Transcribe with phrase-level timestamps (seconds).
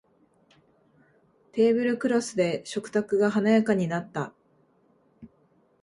[1.51, 4.33] テーブルクロスで食卓が華やかになった